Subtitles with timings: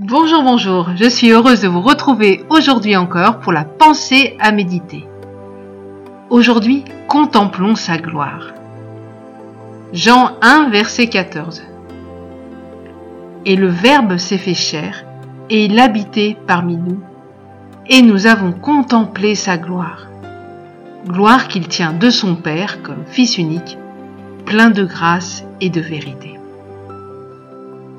[0.00, 5.04] Bonjour, bonjour, je suis heureuse de vous retrouver aujourd'hui encore pour la pensée à méditer.
[6.30, 8.54] Aujourd'hui, contemplons sa gloire.
[9.92, 11.64] Jean 1, verset 14.
[13.44, 15.04] Et le Verbe s'est fait chair,
[15.50, 17.00] et il habitait parmi nous,
[17.88, 20.06] et nous avons contemplé sa gloire.
[21.08, 23.76] Gloire qu'il tient de son Père comme Fils unique,
[24.46, 26.37] plein de grâce et de vérité.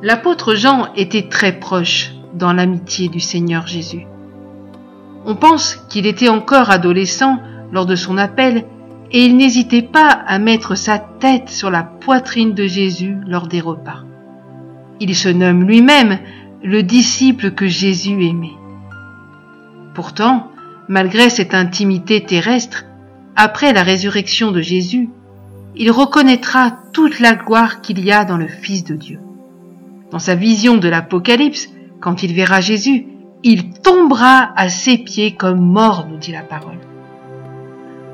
[0.01, 4.05] L'apôtre Jean était très proche dans l'amitié du Seigneur Jésus.
[5.25, 7.39] On pense qu'il était encore adolescent
[7.73, 8.63] lors de son appel
[9.11, 13.59] et il n'hésitait pas à mettre sa tête sur la poitrine de Jésus lors des
[13.59, 14.03] repas.
[15.01, 16.19] Il se nomme lui-même
[16.63, 18.57] le disciple que Jésus aimait.
[19.95, 20.49] Pourtant,
[20.87, 22.85] malgré cette intimité terrestre,
[23.35, 25.09] après la résurrection de Jésus,
[25.75, 29.19] il reconnaîtra toute la gloire qu'il y a dans le Fils de Dieu.
[30.11, 33.05] Dans sa vision de l'Apocalypse, quand il verra Jésus,
[33.43, 36.79] il tombera à ses pieds comme mort, nous dit la parole.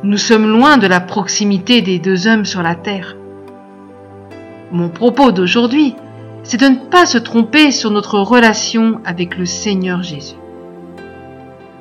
[0.03, 3.15] Nous sommes loin de la proximité des deux hommes sur la terre.
[4.71, 5.95] Mon propos d'aujourd'hui,
[6.43, 10.35] c'est de ne pas se tromper sur notre relation avec le Seigneur Jésus.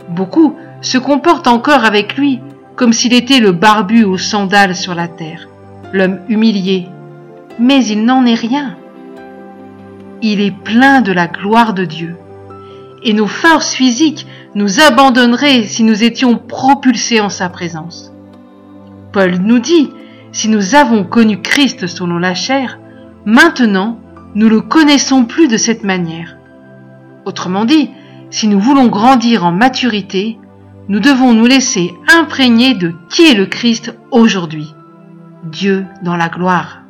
[0.09, 2.41] Beaucoup se comportent encore avec lui
[2.77, 5.49] comme s'il était le barbu aux sandales sur la terre,
[5.93, 6.89] l'homme humilié.
[7.59, 8.77] Mais il n'en est rien.
[10.27, 12.17] Il est plein de la gloire de Dieu.
[13.03, 18.11] Et nos forces physiques nous abandonneraient si nous étions propulsés en sa présence.
[19.13, 19.91] Paul nous dit,
[20.33, 22.79] si nous avons connu Christ selon la chair,
[23.27, 24.01] maintenant
[24.35, 26.39] nous le connaissons plus de cette manière.
[27.27, 27.91] Autrement dit,
[28.31, 30.39] si nous voulons grandir en maturité,
[30.89, 34.73] nous devons nous laisser imprégner de qui est le Christ aujourd'hui.
[35.45, 36.84] Dieu dans la gloire.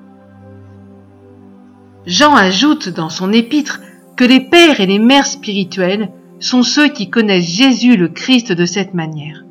[2.07, 3.81] Jean ajoute dans son épître
[4.17, 8.67] que les pères et les mères spirituels sont ceux qui connaissent Jésus le Christ de
[8.67, 9.45] cette manière,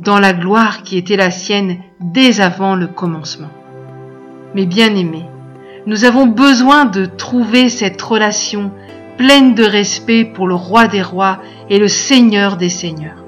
[0.00, 3.50] dans la gloire qui était la sienne dès avant le commencement.
[4.54, 5.26] Mais bien aimés,
[5.86, 8.72] nous avons besoin de trouver cette relation
[9.16, 13.24] pleine de respect pour le roi des rois et le seigneur des seigneurs.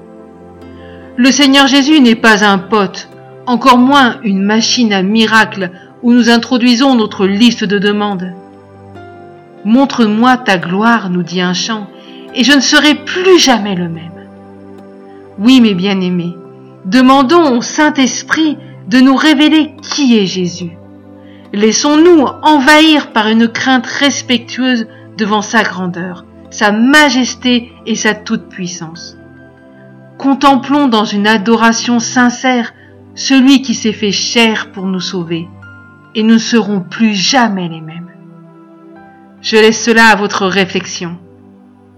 [1.15, 3.09] Le Seigneur Jésus n'est pas un pote,
[3.45, 5.71] encore moins une machine à miracles
[6.03, 8.33] où nous introduisons notre liste de demandes.
[9.65, 11.87] Montre-moi ta gloire, nous dit un chant,
[12.33, 14.11] et je ne serai plus jamais le même.
[15.37, 16.35] Oui, mes bien-aimés,
[16.85, 18.57] demandons au Saint-Esprit
[18.87, 20.71] de nous révéler qui est Jésus.
[21.53, 29.17] Laissons-nous envahir par une crainte respectueuse devant sa grandeur, sa majesté et sa toute-puissance.
[30.17, 32.73] Contemplons dans une adoration sincère
[33.15, 35.47] celui qui s'est fait chair pour nous sauver,
[36.15, 38.00] et nous ne serons plus jamais les mêmes.
[39.41, 41.17] Je laisse cela à votre réflexion,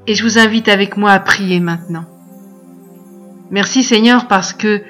[0.07, 2.05] et je vous invite avec moi à prier maintenant.
[3.51, 4.81] Merci Seigneur parce que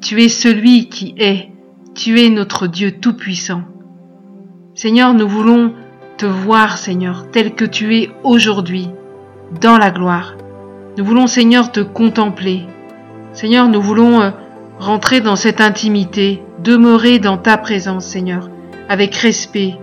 [0.00, 1.50] tu es celui qui est,
[1.94, 3.62] tu es notre Dieu tout-puissant.
[4.74, 5.74] Seigneur, nous voulons
[6.16, 8.88] te voir, Seigneur, tel que tu es aujourd'hui,
[9.60, 10.36] dans la gloire.
[10.96, 12.64] Nous voulons, Seigneur, te contempler.
[13.34, 14.30] Seigneur, nous voulons euh,
[14.78, 18.48] rentrer dans cette intimité, demeurer dans ta présence, Seigneur,
[18.88, 19.74] avec respect.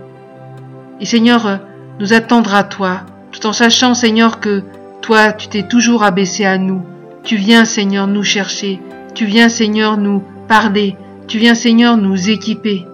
[1.00, 1.56] Et Seigneur, euh,
[1.98, 3.00] nous attendre à toi,
[3.32, 4.62] tout en sachant, Seigneur, que
[5.02, 6.82] toi, tu t'es toujours abaissé à nous.
[7.24, 8.80] Tu viens, Seigneur, nous chercher.
[9.14, 10.96] Tu viens, Seigneur, nous parler.
[11.26, 12.86] Tu viens, Seigneur, nous équiper.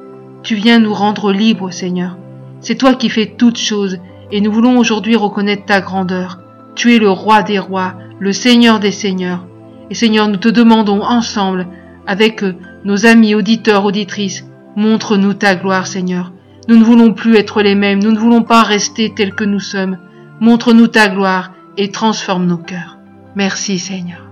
[0.42, 2.16] Tu viens nous rendre libres, Seigneur.
[2.60, 3.98] C'est toi qui fais toutes choses,
[4.32, 6.40] et nous voulons aujourd'hui reconnaître ta grandeur.
[6.74, 9.46] Tu es le roi des rois, le Seigneur des seigneurs.
[9.90, 11.66] Et Seigneur, nous te demandons ensemble,
[12.06, 12.42] avec
[12.84, 14.44] nos amis auditeurs, auditrices,
[14.76, 16.32] montre-nous ta gloire, Seigneur.
[16.68, 19.60] Nous ne voulons plus être les mêmes, nous ne voulons pas rester tels que nous
[19.60, 19.98] sommes.
[20.40, 22.98] Montre-nous ta gloire et transforme nos cœurs.
[23.34, 24.23] Merci, Seigneur.